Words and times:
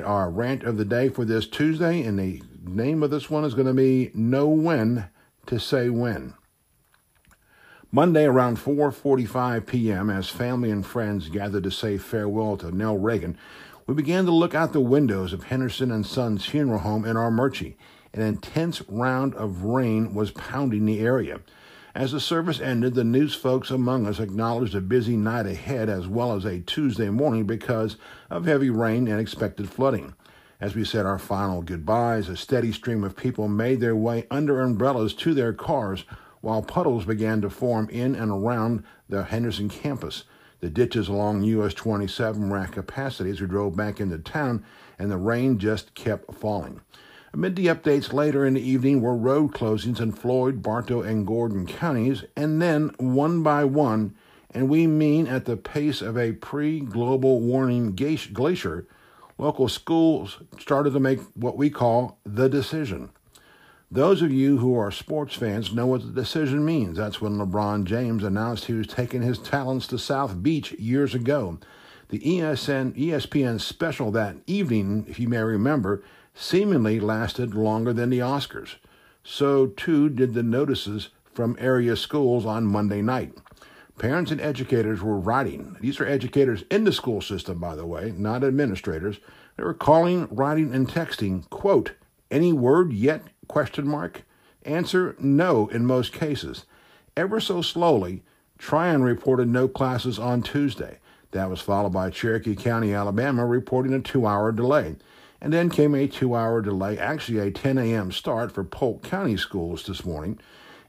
rant 0.00 0.64
of 0.64 0.76
the 0.76 0.84
day 0.84 1.08
for 1.08 1.24
this 1.24 1.46
Tuesday, 1.46 2.02
and 2.02 2.18
the 2.18 2.42
name 2.64 3.02
of 3.02 3.10
this 3.10 3.28
one 3.30 3.44
is 3.44 3.54
going 3.54 3.66
to 3.66 3.74
be 3.74 4.10
Know 4.14 4.48
When 4.48 5.08
to 5.46 5.58
Say 5.58 5.88
When. 5.90 6.34
Monday 7.90 8.24
around 8.24 8.56
4:45 8.56 9.66
p.m. 9.66 10.08
as 10.08 10.30
family 10.30 10.70
and 10.70 10.86
friends 10.86 11.28
gathered 11.28 11.64
to 11.64 11.70
say 11.70 11.98
farewell 11.98 12.56
to 12.56 12.70
Nell 12.70 12.96
Reagan, 12.96 13.36
we 13.86 13.94
began 13.94 14.24
to 14.24 14.30
look 14.30 14.54
out 14.54 14.72
the 14.72 14.80
windows 14.80 15.32
of 15.32 15.44
Henderson 15.44 15.90
and 15.90 16.06
Sons 16.06 16.46
Funeral 16.46 16.78
Home 16.78 17.04
in 17.04 17.16
Armuchee. 17.16 17.74
An 18.14 18.22
intense 18.22 18.80
round 18.88 19.34
of 19.34 19.64
rain 19.64 20.14
was 20.14 20.30
pounding 20.30 20.86
the 20.86 21.00
area. 21.00 21.40
As 21.94 22.12
the 22.12 22.20
service 22.20 22.58
ended, 22.58 22.94
the 22.94 23.04
news 23.04 23.34
folks 23.34 23.70
among 23.70 24.06
us 24.06 24.18
acknowledged 24.18 24.74
a 24.74 24.80
busy 24.80 25.14
night 25.14 25.44
ahead 25.44 25.90
as 25.90 26.08
well 26.08 26.34
as 26.34 26.46
a 26.46 26.60
Tuesday 26.60 27.10
morning 27.10 27.44
because 27.44 27.98
of 28.30 28.46
heavy 28.46 28.70
rain 28.70 29.06
and 29.06 29.20
expected 29.20 29.68
flooding. 29.68 30.14
As 30.58 30.74
we 30.74 30.86
said 30.86 31.04
our 31.04 31.18
final 31.18 31.60
goodbyes, 31.60 32.30
a 32.30 32.36
steady 32.36 32.72
stream 32.72 33.04
of 33.04 33.14
people 33.14 33.46
made 33.46 33.80
their 33.80 33.94
way 33.94 34.26
under 34.30 34.62
umbrellas 34.62 35.12
to 35.16 35.34
their 35.34 35.52
cars 35.52 36.04
while 36.40 36.62
puddles 36.62 37.04
began 37.04 37.42
to 37.42 37.50
form 37.50 37.90
in 37.90 38.14
and 38.14 38.30
around 38.30 38.84
the 39.10 39.24
Henderson 39.24 39.68
campus. 39.68 40.24
The 40.60 40.70
ditches 40.70 41.08
along 41.08 41.42
US 41.42 41.74
27 41.74 42.48
were 42.48 42.56
at 42.56 42.72
capacity 42.72 43.28
as 43.28 43.40
we 43.42 43.46
drove 43.46 43.76
back 43.76 44.00
into 44.00 44.16
town, 44.16 44.64
and 44.98 45.10
the 45.10 45.18
rain 45.18 45.58
just 45.58 45.94
kept 45.94 46.34
falling. 46.34 46.80
Amid 47.34 47.56
the 47.56 47.68
updates 47.68 48.12
later 48.12 48.44
in 48.44 48.54
the 48.54 48.60
evening 48.60 49.00
were 49.00 49.16
road 49.16 49.52
closings 49.52 50.00
in 50.00 50.12
Floyd, 50.12 50.62
Bartow, 50.62 51.00
and 51.00 51.26
Gordon 51.26 51.66
counties, 51.66 52.24
and 52.36 52.60
then 52.60 52.90
one 52.98 53.42
by 53.42 53.64
one, 53.64 54.14
and 54.50 54.68
we 54.68 54.86
mean 54.86 55.26
at 55.26 55.46
the 55.46 55.56
pace 55.56 56.02
of 56.02 56.18
a 56.18 56.32
pre 56.32 56.80
global 56.80 57.40
warning 57.40 57.96
glacier, 58.34 58.86
local 59.38 59.68
schools 59.68 60.40
started 60.58 60.92
to 60.92 61.00
make 61.00 61.20
what 61.34 61.56
we 61.56 61.70
call 61.70 62.18
the 62.24 62.50
decision. 62.50 63.08
Those 63.90 64.20
of 64.20 64.30
you 64.30 64.58
who 64.58 64.76
are 64.76 64.90
sports 64.90 65.34
fans 65.34 65.72
know 65.72 65.86
what 65.86 66.02
the 66.02 66.20
decision 66.20 66.64
means. 66.66 66.98
That's 66.98 67.22
when 67.22 67.38
LeBron 67.38 67.84
James 67.84 68.24
announced 68.24 68.66
he 68.66 68.74
was 68.74 68.86
taking 68.86 69.22
his 69.22 69.38
talents 69.38 69.86
to 69.86 69.98
South 69.98 70.42
Beach 70.42 70.72
years 70.72 71.14
ago. 71.14 71.58
The 72.12 72.18
ESN, 72.18 72.92
ESPN 72.92 73.58
special 73.58 74.10
that 74.10 74.36
evening, 74.46 75.06
if 75.08 75.18
you 75.18 75.30
may 75.30 75.42
remember, 75.42 76.02
seemingly 76.34 77.00
lasted 77.00 77.54
longer 77.54 77.94
than 77.94 78.10
the 78.10 78.18
Oscars. 78.18 78.74
So 79.24 79.68
too 79.68 80.10
did 80.10 80.34
the 80.34 80.42
notices 80.42 81.08
from 81.32 81.56
area 81.58 81.96
schools 81.96 82.44
on 82.44 82.66
Monday 82.66 83.00
night. 83.00 83.32
Parents 83.96 84.30
and 84.30 84.42
educators 84.42 85.00
were 85.00 85.18
writing. 85.18 85.78
These 85.80 86.00
are 86.00 86.06
educators 86.06 86.64
in 86.70 86.84
the 86.84 86.92
school 86.92 87.22
system, 87.22 87.58
by 87.58 87.74
the 87.74 87.86
way, 87.86 88.12
not 88.14 88.44
administrators. 88.44 89.16
They 89.56 89.64
were 89.64 89.72
calling, 89.72 90.28
writing, 90.30 90.74
and 90.74 90.86
texting, 90.86 91.48
quote, 91.48 91.92
any 92.30 92.52
word 92.52 92.92
yet? 92.92 93.22
Question 93.48 93.88
mark. 93.88 94.24
Answer, 94.66 95.16
no 95.18 95.66
in 95.68 95.86
most 95.86 96.12
cases. 96.12 96.66
Ever 97.16 97.40
so 97.40 97.62
slowly, 97.62 98.22
Trion 98.58 99.02
reported 99.02 99.48
no 99.48 99.66
classes 99.66 100.18
on 100.18 100.42
Tuesday. 100.42 100.98
That 101.32 101.50
was 101.50 101.60
followed 101.60 101.92
by 101.94 102.10
Cherokee 102.10 102.54
County, 102.54 102.92
Alabama, 102.92 103.44
reporting 103.46 103.94
a 103.94 104.00
two 104.00 104.26
hour 104.26 104.52
delay. 104.52 104.96
And 105.40 105.52
then 105.52 105.70
came 105.70 105.94
a 105.94 106.06
two 106.06 106.34
hour 106.34 106.62
delay, 106.62 106.98
actually 106.98 107.38
a 107.40 107.50
10 107.50 107.78
a.m. 107.78 108.12
start 108.12 108.52
for 108.52 108.62
Polk 108.62 109.02
County 109.02 109.36
schools 109.36 109.84
this 109.84 110.04
morning, 110.04 110.38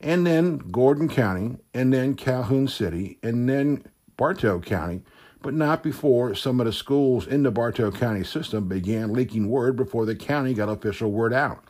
and 0.00 0.26
then 0.26 0.58
Gordon 0.58 1.08
County, 1.08 1.56
and 1.72 1.92
then 1.92 2.14
Calhoun 2.14 2.68
City, 2.68 3.18
and 3.22 3.48
then 3.48 3.84
Bartow 4.18 4.60
County, 4.60 5.02
but 5.40 5.54
not 5.54 5.82
before 5.82 6.34
some 6.34 6.60
of 6.60 6.66
the 6.66 6.72
schools 6.72 7.26
in 7.26 7.44
the 7.44 7.50
Bartow 7.50 7.90
County 7.90 8.24
system 8.24 8.68
began 8.68 9.12
leaking 9.12 9.48
word 9.48 9.74
before 9.76 10.04
the 10.04 10.14
county 10.14 10.54
got 10.54 10.68
official 10.68 11.10
word 11.10 11.32
out. 11.32 11.64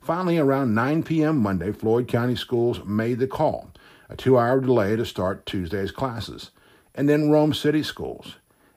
Finally, 0.00 0.38
around 0.38 0.74
9 0.74 1.02
p.m. 1.02 1.36
Monday, 1.36 1.70
Floyd 1.70 2.08
County 2.08 2.34
schools 2.34 2.84
made 2.84 3.18
the 3.18 3.26
call, 3.26 3.70
a 4.08 4.16
two 4.16 4.38
hour 4.38 4.60
delay 4.60 4.96
to 4.96 5.04
start 5.04 5.46
Tuesday's 5.46 5.90
classes, 5.90 6.50
and 6.96 7.08
then 7.08 7.30
Rome 7.30 7.54
City 7.54 7.82
schools 7.82 8.36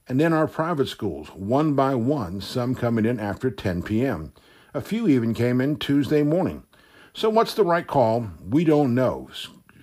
and 0.10 0.20
then 0.20 0.34
our 0.34 0.48
private 0.48 0.88
schools, 0.88 1.30
one 1.30 1.76
by 1.76 1.94
one, 1.94 2.42
some 2.42 2.74
coming 2.74 3.06
in 3.06 3.20
after 3.20 3.52
10 3.52 3.84
p.m. 3.84 4.34
A 4.74 4.82
few 4.82 5.08
even 5.08 5.36
came 5.36 5.62
in 5.62 5.78
Tuesday 5.78 6.24
morning. 6.24 6.64
So, 7.14 7.30
what's 7.30 7.54
the 7.54 7.64
right 7.64 7.86
call? 7.86 8.32
We 8.44 8.64
don't 8.64 8.96
know. 8.96 9.30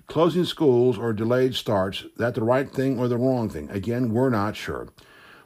Closing 0.08 0.44
schools 0.44 0.98
or 0.98 1.12
delayed 1.12 1.54
starts, 1.54 2.04
that 2.16 2.34
the 2.34 2.42
right 2.42 2.68
thing 2.68 2.98
or 2.98 3.06
the 3.06 3.16
wrong 3.16 3.48
thing? 3.48 3.70
Again, 3.70 4.12
we're 4.12 4.30
not 4.30 4.56
sure. 4.56 4.88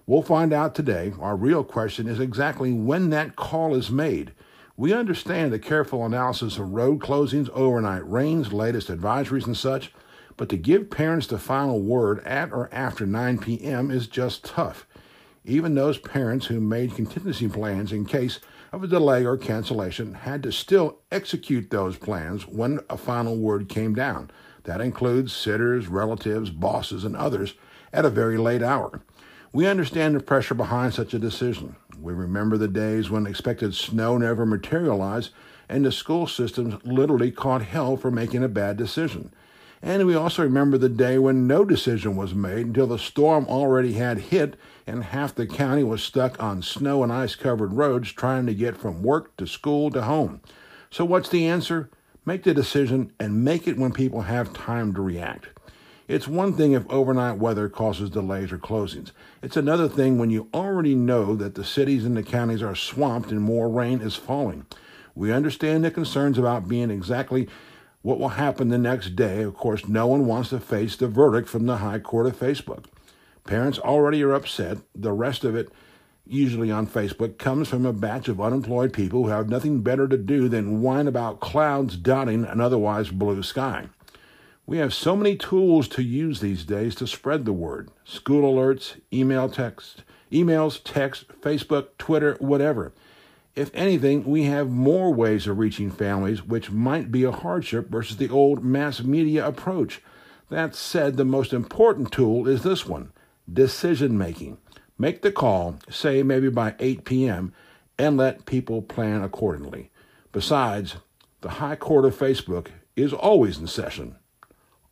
We'll 0.06 0.22
find 0.22 0.52
out 0.52 0.74
today. 0.74 1.12
Our 1.20 1.36
real 1.36 1.62
question 1.62 2.08
is 2.08 2.18
exactly 2.18 2.72
when 2.72 3.10
that 3.10 3.36
call 3.36 3.74
is 3.74 3.90
made. 3.90 4.32
We 4.76 4.94
understand 4.94 5.52
the 5.52 5.58
careful 5.58 6.06
analysis 6.06 6.56
of 6.56 6.72
road 6.72 7.00
closings, 7.00 7.50
overnight 7.50 8.10
rains, 8.10 8.50
latest 8.52 8.88
advisories, 8.88 9.46
and 9.46 9.56
such. 9.56 9.92
But 10.40 10.48
to 10.48 10.56
give 10.56 10.88
parents 10.88 11.26
the 11.26 11.38
final 11.38 11.82
word 11.82 12.24
at 12.24 12.50
or 12.50 12.70
after 12.72 13.04
9 13.04 13.40
p.m. 13.40 13.90
is 13.90 14.06
just 14.06 14.42
tough. 14.42 14.86
Even 15.44 15.74
those 15.74 15.98
parents 15.98 16.46
who 16.46 16.62
made 16.62 16.94
contingency 16.94 17.46
plans 17.46 17.92
in 17.92 18.06
case 18.06 18.40
of 18.72 18.82
a 18.82 18.86
delay 18.86 19.26
or 19.26 19.36
cancellation 19.36 20.14
had 20.14 20.42
to 20.44 20.50
still 20.50 21.00
execute 21.12 21.68
those 21.68 21.98
plans 21.98 22.46
when 22.46 22.80
a 22.88 22.96
final 22.96 23.36
word 23.36 23.68
came 23.68 23.94
down. 23.94 24.30
That 24.64 24.80
includes 24.80 25.34
sitters, 25.34 25.88
relatives, 25.88 26.48
bosses, 26.48 27.04
and 27.04 27.14
others 27.14 27.52
at 27.92 28.06
a 28.06 28.08
very 28.08 28.38
late 28.38 28.62
hour. 28.62 29.02
We 29.52 29.66
understand 29.66 30.14
the 30.14 30.20
pressure 30.20 30.54
behind 30.54 30.94
such 30.94 31.12
a 31.12 31.18
decision. 31.18 31.76
We 32.00 32.14
remember 32.14 32.56
the 32.56 32.66
days 32.66 33.10
when 33.10 33.26
expected 33.26 33.74
snow 33.74 34.16
never 34.16 34.46
materialized 34.46 35.32
and 35.68 35.84
the 35.84 35.92
school 35.92 36.26
systems 36.26 36.82
literally 36.82 37.30
caught 37.30 37.60
hell 37.60 37.98
for 37.98 38.10
making 38.10 38.42
a 38.42 38.48
bad 38.48 38.78
decision. 38.78 39.34
And 39.82 40.06
we 40.06 40.14
also 40.14 40.42
remember 40.42 40.76
the 40.76 40.90
day 40.90 41.18
when 41.18 41.46
no 41.46 41.64
decision 41.64 42.14
was 42.14 42.34
made 42.34 42.66
until 42.66 42.86
the 42.86 42.98
storm 42.98 43.46
already 43.46 43.94
had 43.94 44.18
hit 44.18 44.56
and 44.86 45.04
half 45.04 45.34
the 45.34 45.46
county 45.46 45.82
was 45.82 46.02
stuck 46.02 46.42
on 46.42 46.62
snow 46.62 47.02
and 47.02 47.10
ice 47.10 47.34
covered 47.34 47.72
roads 47.72 48.12
trying 48.12 48.46
to 48.46 48.54
get 48.54 48.76
from 48.76 49.02
work 49.02 49.34
to 49.38 49.46
school 49.46 49.90
to 49.92 50.02
home. 50.02 50.40
So, 50.90 51.04
what's 51.04 51.30
the 51.30 51.46
answer? 51.46 51.88
Make 52.26 52.42
the 52.42 52.52
decision 52.52 53.12
and 53.18 53.42
make 53.42 53.66
it 53.66 53.78
when 53.78 53.92
people 53.92 54.22
have 54.22 54.52
time 54.52 54.92
to 54.94 55.00
react. 55.00 55.48
It's 56.08 56.28
one 56.28 56.52
thing 56.54 56.72
if 56.72 56.90
overnight 56.90 57.38
weather 57.38 57.68
causes 57.68 58.10
delays 58.10 58.52
or 58.52 58.58
closings. 58.58 59.12
It's 59.42 59.56
another 59.56 59.88
thing 59.88 60.18
when 60.18 60.28
you 60.28 60.48
already 60.52 60.94
know 60.94 61.36
that 61.36 61.54
the 61.54 61.64
cities 61.64 62.04
and 62.04 62.16
the 62.16 62.22
counties 62.22 62.62
are 62.62 62.74
swamped 62.74 63.30
and 63.30 63.40
more 63.40 63.68
rain 63.70 64.00
is 64.00 64.16
falling. 64.16 64.66
We 65.14 65.32
understand 65.32 65.84
the 65.84 65.90
concerns 65.90 66.36
about 66.36 66.68
being 66.68 66.90
exactly 66.90 67.48
what 68.02 68.18
will 68.18 68.30
happen 68.30 68.68
the 68.68 68.78
next 68.78 69.16
day. 69.16 69.42
Of 69.42 69.54
course, 69.54 69.86
no 69.86 70.06
one 70.06 70.26
wants 70.26 70.50
to 70.50 70.60
face 70.60 70.96
the 70.96 71.08
verdict 71.08 71.48
from 71.48 71.66
the 71.66 71.78
High 71.78 71.98
Court 71.98 72.26
of 72.26 72.38
Facebook. 72.38 72.84
Parents 73.44 73.78
already 73.78 74.22
are 74.22 74.34
upset. 74.34 74.78
The 74.94 75.12
rest 75.12 75.44
of 75.44 75.54
it, 75.54 75.70
usually 76.26 76.70
on 76.70 76.86
Facebook, 76.86 77.38
comes 77.38 77.68
from 77.68 77.84
a 77.84 77.92
batch 77.92 78.28
of 78.28 78.40
unemployed 78.40 78.92
people 78.92 79.24
who 79.24 79.28
have 79.28 79.48
nothing 79.48 79.82
better 79.82 80.06
to 80.08 80.16
do 80.16 80.48
than 80.48 80.82
whine 80.82 81.08
about 81.08 81.40
clouds 81.40 81.96
dotting 81.96 82.44
an 82.44 82.60
otherwise 82.60 83.10
blue 83.10 83.42
sky. 83.42 83.88
We 84.66 84.78
have 84.78 84.94
so 84.94 85.16
many 85.16 85.36
tools 85.36 85.88
to 85.88 86.02
use 86.02 86.40
these 86.40 86.64
days 86.64 86.94
to 86.96 87.06
spread 87.06 87.44
the 87.44 87.52
word 87.52 87.90
school 88.04 88.54
alerts, 88.54 89.00
email 89.12 89.48
text, 89.48 90.04
emails, 90.30 90.80
text, 90.84 91.26
Facebook, 91.40 91.88
Twitter, 91.98 92.36
whatever. 92.38 92.92
If 93.56 93.70
anything, 93.74 94.24
we 94.24 94.44
have 94.44 94.70
more 94.70 95.12
ways 95.12 95.46
of 95.46 95.58
reaching 95.58 95.90
families, 95.90 96.44
which 96.44 96.70
might 96.70 97.10
be 97.10 97.24
a 97.24 97.32
hardship 97.32 97.88
versus 97.88 98.16
the 98.16 98.30
old 98.30 98.64
mass 98.64 99.02
media 99.02 99.46
approach. 99.46 100.00
That 100.50 100.74
said, 100.74 101.16
the 101.16 101.24
most 101.24 101.52
important 101.52 102.12
tool 102.12 102.48
is 102.48 102.62
this 102.62 102.86
one 102.86 103.12
decision 103.52 104.16
making. 104.16 104.58
Make 104.98 105.22
the 105.22 105.32
call, 105.32 105.76
say 105.88 106.22
maybe 106.22 106.48
by 106.48 106.74
8 106.78 107.04
p.m., 107.04 107.52
and 107.98 108.16
let 108.16 108.46
people 108.46 108.82
plan 108.82 109.22
accordingly. 109.22 109.90
Besides, 110.32 110.96
the 111.40 111.50
High 111.50 111.76
Court 111.76 112.04
of 112.04 112.16
Facebook 112.16 112.68
is 112.96 113.12
always 113.12 113.58
in 113.58 113.66
session. 113.66 114.16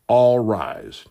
All 0.07 0.39
rise. 0.39 1.05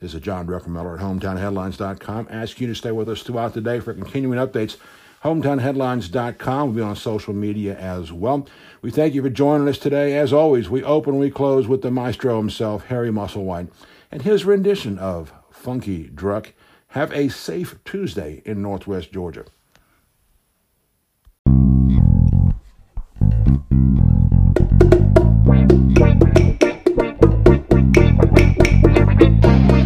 This 0.00 0.14
is 0.14 0.20
John 0.20 0.46
Druckenmiller 0.46 0.94
at 0.94 1.00
HometownHeadlines.com. 1.00 2.28
Ask 2.30 2.60
you 2.60 2.66
to 2.68 2.74
stay 2.74 2.90
with 2.92 3.08
us 3.08 3.22
throughout 3.22 3.54
the 3.54 3.60
day 3.60 3.80
for 3.80 3.94
continuing 3.94 4.38
updates 4.38 4.76
HometownHeadlines.com. 5.24 6.68
We'll 6.68 6.84
be 6.84 6.88
on 6.88 6.96
social 6.96 7.32
media 7.32 7.76
as 7.78 8.12
well. 8.12 8.46
We 8.80 8.90
thank 8.90 9.14
you 9.14 9.22
for 9.22 9.30
joining 9.30 9.68
us 9.68 9.78
today. 9.78 10.18
As 10.18 10.32
always, 10.32 10.68
we 10.68 10.82
open 10.82 11.18
we 11.18 11.30
close 11.30 11.68
with 11.68 11.82
the 11.82 11.90
maestro 11.92 12.38
himself, 12.38 12.86
Harry 12.86 13.10
Musselwhite, 13.10 13.70
and 14.10 14.22
his 14.22 14.44
rendition 14.44 14.98
of 14.98 15.32
Funky 15.50 16.08
Druck. 16.08 16.52
Have 16.88 17.12
a 17.12 17.28
safe 17.28 17.76
Tuesday 17.84 18.42
in 18.44 18.62
Northwest 18.62 19.12
Georgia. 19.12 19.44